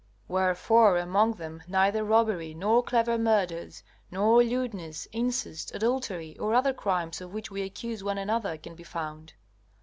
Wherefore 0.27 0.97
among 0.97 1.33
them 1.35 1.61
neither 1.67 2.03
robbery 2.03 2.55
nor 2.55 2.81
clever 2.81 3.19
murders, 3.19 3.83
nor 4.09 4.41
lewdness, 4.43 5.07
incest, 5.11 5.75
adultery, 5.75 6.35
or 6.39 6.55
other 6.55 6.73
crimes 6.73 7.21
of 7.21 7.31
which 7.31 7.51
we 7.51 7.61
accuse 7.61 8.03
one 8.03 8.17
another, 8.17 8.57
can 8.57 8.73
be 8.73 8.81
found. 8.83 9.33